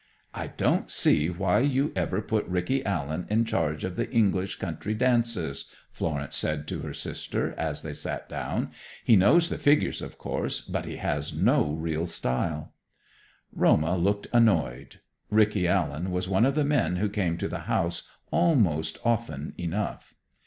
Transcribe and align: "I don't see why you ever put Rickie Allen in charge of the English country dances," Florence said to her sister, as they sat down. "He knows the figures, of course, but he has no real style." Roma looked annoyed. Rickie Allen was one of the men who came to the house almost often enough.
"I 0.33 0.47
don't 0.47 0.89
see 0.89 1.29
why 1.29 1.59
you 1.59 1.91
ever 1.95 2.23
put 2.23 2.47
Rickie 2.47 2.83
Allen 2.83 3.27
in 3.29 3.45
charge 3.45 3.83
of 3.83 3.97
the 3.97 4.09
English 4.11 4.55
country 4.57 4.95
dances," 4.95 5.65
Florence 5.91 6.35
said 6.35 6.67
to 6.69 6.79
her 6.79 6.91
sister, 6.95 7.53
as 7.55 7.83
they 7.83 7.93
sat 7.93 8.27
down. 8.27 8.71
"He 9.03 9.15
knows 9.15 9.47
the 9.49 9.59
figures, 9.59 10.01
of 10.01 10.17
course, 10.17 10.59
but 10.61 10.87
he 10.87 10.95
has 10.95 11.35
no 11.35 11.73
real 11.73 12.07
style." 12.07 12.73
Roma 13.53 13.95
looked 13.95 14.25
annoyed. 14.33 14.99
Rickie 15.29 15.67
Allen 15.67 16.09
was 16.09 16.27
one 16.27 16.45
of 16.47 16.55
the 16.55 16.65
men 16.65 16.95
who 16.95 17.07
came 17.07 17.37
to 17.37 17.47
the 17.47 17.59
house 17.69 18.09
almost 18.31 18.97
often 19.05 19.53
enough. 19.59 20.15